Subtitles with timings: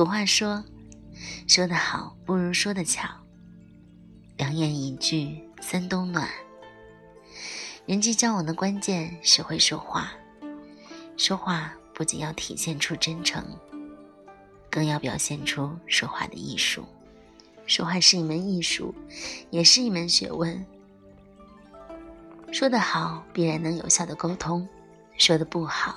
[0.00, 0.64] 俗话说
[1.46, 3.06] ：“说得好不如说得巧。”
[4.38, 6.26] 两言一句三冬暖。
[7.84, 10.10] 人际交往的关键是会说话，
[11.18, 13.44] 说话不仅要体现出真诚，
[14.70, 16.82] 更要表现出说话的艺术。
[17.66, 18.94] 说话是一门艺术，
[19.50, 20.64] 也是一门学问。
[22.50, 24.66] 说得好，必然能有效的沟通；
[25.18, 25.94] 说的不好，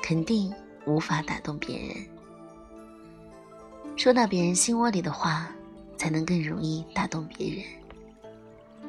[0.00, 0.50] 肯定
[0.86, 1.96] 无法打动别人。
[4.00, 5.46] 说到别人心窝里的话，
[5.98, 7.64] 才能更容易打动别人，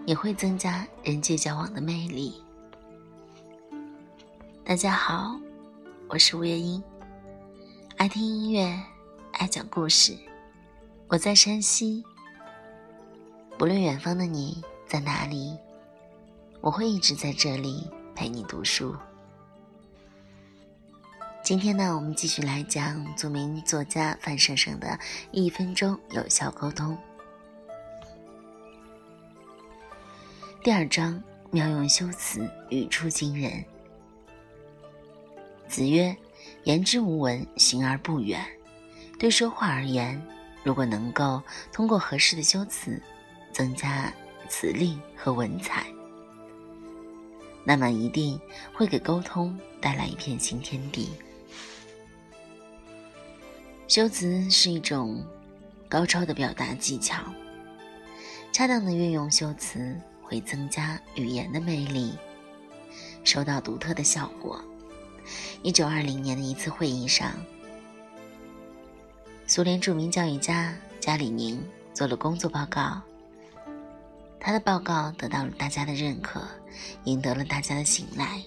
[0.05, 2.41] 也会增加人际交往的魅力。
[4.63, 5.37] 大家好，
[6.07, 6.81] 我是吴月英，
[7.97, 8.73] 爱听音乐，
[9.33, 10.17] 爱讲故事。
[11.09, 12.01] 我在山西，
[13.57, 15.57] 不论远方的你在哪里。
[16.61, 17.85] 我会一直在这里
[18.15, 18.95] 陪你读书。
[21.51, 24.87] 今天呢，我们继续来讲著名作家范生生的
[25.33, 26.97] 《一分钟有效沟通》
[30.63, 33.65] 第二章：妙用修辞，语出惊人。
[35.67, 36.15] 子曰
[36.63, 38.39] ：“言之无文，行而不远。”
[39.19, 40.25] 对说话而言，
[40.63, 42.97] 如果能够通过合适的修辞，
[43.51, 44.09] 增加
[44.47, 45.85] 词力和文采。
[47.65, 48.39] 那么一定
[48.73, 51.09] 会给沟通带来一片新天地。
[53.91, 55.21] 修辞是一种
[55.89, 57.21] 高超的表达技巧，
[58.53, 62.13] 恰当的运用修辞会增加语言的魅力，
[63.25, 64.63] 收到独特的效果。
[65.61, 67.33] 一九二零年的一次会议上，
[69.45, 71.61] 苏联著名教育家加里宁
[71.93, 73.01] 做了工作报告。
[74.39, 76.47] 他的报告得到了大家的认可，
[77.03, 78.41] 赢得了大家的信赖。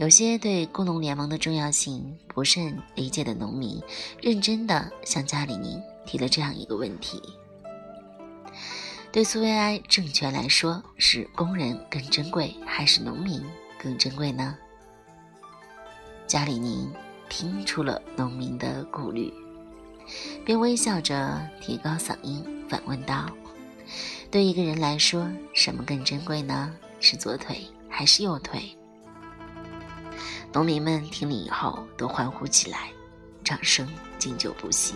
[0.00, 3.78] 有些对工农联盟的重要性不甚理解的农民，
[4.22, 7.20] 认真地向加里宁提了这样一个问题：
[9.12, 13.44] 对苏维埃政权来说，是工人更珍贵，还是农民
[13.78, 14.56] 更珍贵呢？
[16.26, 16.90] 加里宁
[17.28, 19.30] 听出了农民的顾虑，
[20.46, 23.28] 便微笑着提高嗓音反问道。
[24.30, 26.74] 对一个人来说，什么更珍贵呢？
[27.00, 28.74] 是左腿还是右腿？
[30.52, 32.90] 农民们听了以后都欢呼起来，
[33.44, 33.88] 掌声
[34.18, 34.94] 经久不息。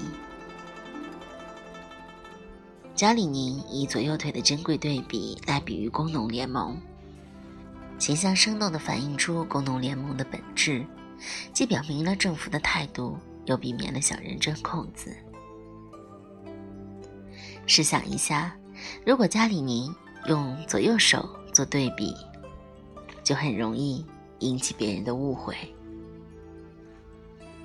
[2.94, 6.76] 加里宁以左右腿的珍贵对比来比喻工农联盟，
[7.98, 10.84] 形象生动地反映出工农联盟的本质，
[11.52, 15.16] 既表明了政府的态度，又避免了小人钻空子。
[17.66, 18.56] 试想一下。
[19.06, 19.94] 如果加里宁
[20.26, 22.12] 用左右手做对比，
[23.22, 24.04] 就很容易
[24.44, 25.56] 引起别人的误会，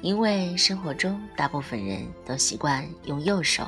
[0.02, 3.68] 因为生活中大部分人都习惯用右手，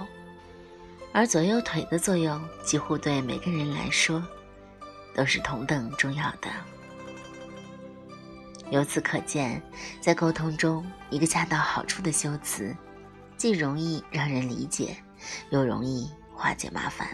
[1.12, 4.24] 而左右腿的作用几乎对每个人来说
[5.14, 6.50] 都是同等重要的。
[8.70, 9.62] 由此可见，
[10.00, 12.74] 在沟通中，一个恰到好处的修辞，
[13.36, 14.96] 既容易让人理解，
[15.50, 17.10] 又容易化解麻烦。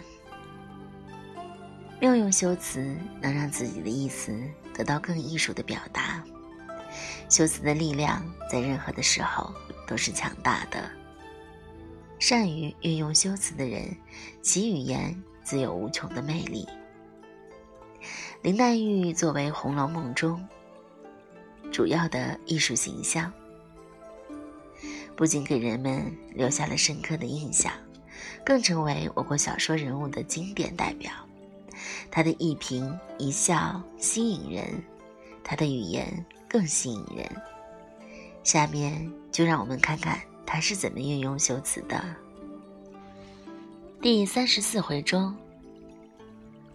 [2.00, 4.32] 妙用修辞，能让自己的意思
[4.78, 6.24] 得到更艺术的表达。
[7.28, 9.52] 修辞的力量在任何的时候
[9.86, 10.88] 都是强大的。
[12.18, 13.94] 善于运用修辞的人，
[14.40, 16.66] 其语言自有无穷的魅力。
[18.40, 20.46] 林黛玉作为《红楼梦》中
[21.70, 23.32] 主要的艺术形象，
[25.16, 27.72] 不仅给人们留下了深刻的印象，
[28.44, 31.12] 更成为我国小说人物的经典代表。
[32.10, 34.82] 他的一颦一笑吸引人，
[35.42, 37.30] 他的语言更吸引人。
[38.44, 42.02] 下面就让我们看看他是怎么运用修辞的。
[44.00, 45.34] 第三十四回中，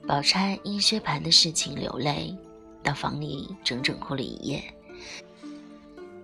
[0.05, 2.35] 宝钗因薛蟠的事情流泪，
[2.83, 4.61] 到房里整整哭了一夜。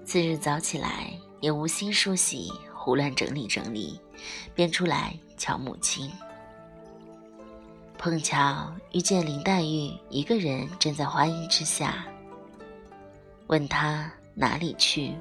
[0.05, 3.99] 次日早起来，也无心梳洗，胡乱整理整理，
[4.53, 6.11] 便出来瞧母亲。
[8.01, 12.05] 碰巧遇见林黛玉一个人站在花荫之下，
[13.47, 15.13] 问她哪里去，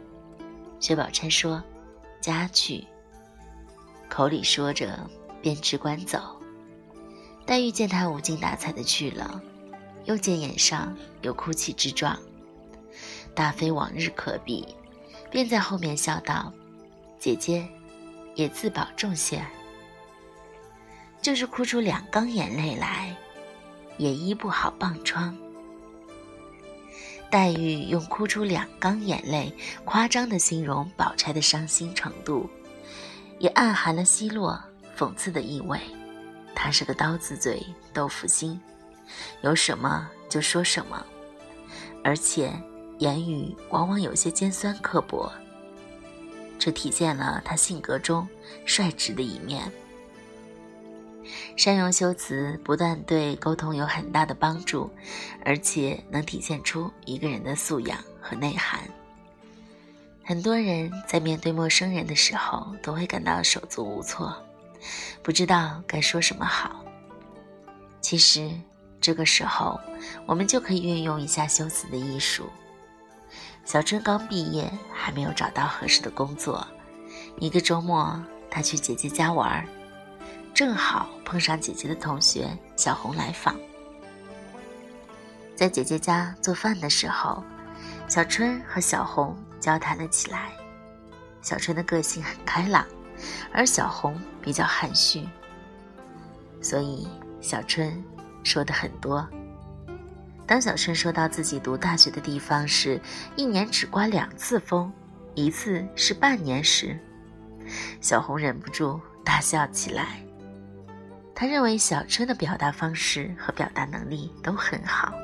[0.78, 1.60] 薛宝钗说
[2.22, 2.86] ：“家去。”
[4.08, 4.96] 口里说着，
[5.42, 6.20] 便只管走。
[7.44, 9.42] 黛玉见他无精打采的去了，
[10.04, 12.16] 又见眼上有哭泣之状，
[13.34, 14.64] 大非往日可比，
[15.32, 16.52] 便在后面笑道
[17.18, 17.68] ：“姐姐，
[18.36, 19.44] 也自保重些。”
[21.28, 23.14] 就是哭出两缸眼泪来，
[23.98, 25.36] 也医不好棒疮。
[27.30, 29.52] 黛玉用哭出两缸眼泪，
[29.84, 32.48] 夸张的形容宝钗的伤心程度，
[33.38, 34.58] 也暗含了奚落、
[34.96, 35.78] 讽刺的意味。
[36.54, 38.58] 他是个刀子嘴豆腐心，
[39.42, 41.04] 有什么就说什么，
[42.02, 42.50] 而且
[43.00, 45.30] 言语往往有些尖酸刻薄。
[46.58, 48.26] 这体现了他性格中
[48.64, 49.70] 率直的一面。
[51.56, 54.90] 善用修辞，不但对沟通有很大的帮助，
[55.44, 58.80] 而且能体现出一个人的素养和内涵。
[60.24, 64.34] 很多人在面对陌生人的时候，都会感到手足无措，
[65.22, 66.84] 不知道该说什么好。
[68.00, 68.50] 其实，
[69.00, 69.80] 这个时候
[70.26, 72.48] 我们就可以运用一下修辞的艺术。
[73.64, 76.66] 小春刚毕业，还没有找到合适的工作。
[77.38, 79.66] 一个周末，他去姐姐家玩，
[80.58, 83.54] 正好碰上姐姐的同学小红来访。
[85.54, 87.44] 在姐姐家做饭的时候，
[88.08, 89.38] 小春和小红。
[89.60, 90.50] 交谈了起来。
[91.42, 92.84] 小春的个性很开朗，
[93.52, 95.28] 而小红比较含蓄，
[96.60, 97.06] 所以
[97.40, 98.04] 小春
[98.42, 99.24] 说的很多。
[100.44, 103.00] 当小春说到自己读大学的地方是
[103.36, 104.92] 一年只刮两次风，
[105.36, 106.98] 一次是半年时，
[108.00, 110.20] 小红忍不住大笑起来。
[111.40, 115.14] 他认为小春的表达方式和表达能力都很好，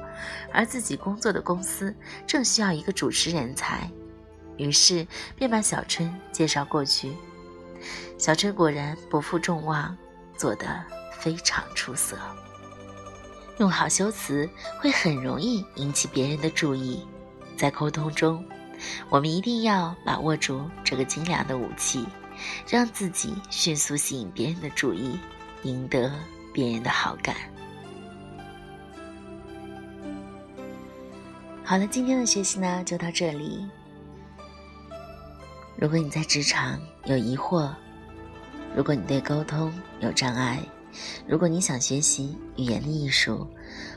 [0.52, 1.92] 而自己工作的公司
[2.24, 3.90] 正需要一个主持人才。
[4.56, 7.12] 于是便把小春介绍过去。
[8.16, 9.98] 小春果然不负众望，
[10.36, 10.84] 做得
[11.18, 12.16] 非常出色。
[13.58, 17.04] 用好修辞会很容易引起别人的注意。
[17.56, 18.46] 在沟通中，
[19.08, 22.06] 我们一定要把握住这个精良的武器，
[22.68, 25.18] 让自己迅速吸引别人的注意，
[25.64, 26.10] 赢得
[26.52, 27.34] 别人的好感。
[31.64, 33.66] 好了，今天的学习呢就到这里。
[35.76, 37.70] 如果你在职场有疑惑，
[38.76, 40.60] 如果你对沟通有障碍，
[41.26, 43.46] 如果你想学习语言的艺术，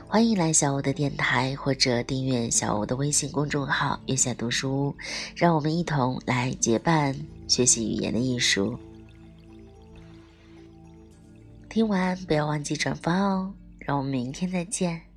[0.06, 4.96] 欢迎来小欧的电台或者订阅小欧的微信公众号“月下读书屋”，
[5.36, 7.14] 让我们一同来结伴
[7.46, 8.78] 学习语言的艺术。
[11.68, 15.07] 听完不要忘记转发哦，让我们明天再见。